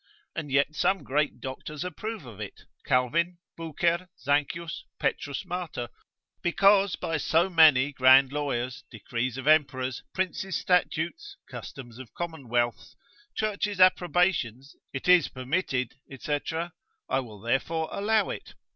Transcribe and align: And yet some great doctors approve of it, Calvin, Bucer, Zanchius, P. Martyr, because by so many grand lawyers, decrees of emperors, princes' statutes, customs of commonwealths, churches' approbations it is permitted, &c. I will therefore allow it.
And 0.35 0.49
yet 0.51 0.73
some 0.73 1.03
great 1.03 1.39
doctors 1.39 1.83
approve 1.83 2.25
of 2.25 2.39
it, 2.39 2.61
Calvin, 2.87 3.37
Bucer, 3.55 4.07
Zanchius, 4.17 4.83
P. 4.99 5.13
Martyr, 5.45 5.89
because 6.41 6.95
by 6.95 7.17
so 7.17 7.51
many 7.51 7.93
grand 7.93 8.31
lawyers, 8.31 8.83
decrees 8.89 9.37
of 9.37 9.45
emperors, 9.45 10.01
princes' 10.11 10.55
statutes, 10.57 11.37
customs 11.47 11.99
of 11.99 12.15
commonwealths, 12.15 12.95
churches' 13.35 13.79
approbations 13.79 14.75
it 14.91 15.07
is 15.07 15.27
permitted, 15.27 15.93
&c. 16.19 16.39
I 17.07 17.19
will 17.19 17.39
therefore 17.39 17.87
allow 17.91 18.31
it. 18.31 18.55